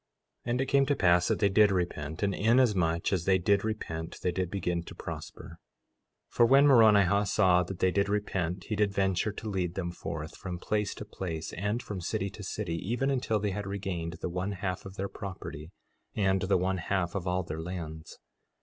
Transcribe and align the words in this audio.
4:15 0.47 0.51
And 0.51 0.61
it 0.61 0.65
came 0.65 0.85
to 0.87 0.95
pass 0.95 1.27
that 1.27 1.37
they 1.37 1.47
did 1.49 1.69
repent, 1.69 2.23
and 2.23 2.33
inasmuch 2.33 3.13
as 3.13 3.25
they 3.25 3.37
did 3.37 3.63
repent 3.63 4.17
they 4.23 4.31
did 4.31 4.49
begin 4.49 4.81
to 4.81 4.95
prosper. 4.95 5.59
4:16 6.31 6.33
For 6.35 6.45
when 6.47 6.65
Moronihah 6.65 7.27
saw 7.27 7.61
that 7.61 7.77
they 7.77 7.91
did 7.91 8.09
repent 8.09 8.63
he 8.63 8.75
did 8.75 8.91
venture 8.95 9.31
to 9.33 9.47
lead 9.47 9.75
them 9.75 9.91
forth 9.91 10.35
from 10.35 10.57
place 10.57 10.95
to 10.95 11.05
place, 11.05 11.53
and 11.53 11.83
from 11.83 12.01
city 12.01 12.31
to 12.31 12.41
city, 12.41 12.77
even 12.77 13.11
until 13.11 13.39
they 13.39 13.51
had 13.51 13.67
regained 13.67 14.13
the 14.21 14.29
one 14.29 14.53
half 14.53 14.87
of 14.87 14.95
their 14.95 15.07
property 15.07 15.69
and 16.15 16.41
the 16.41 16.57
one 16.57 16.79
half 16.79 17.13
of 17.13 17.27
all 17.27 17.43
their 17.43 17.61
lands. 17.61 18.17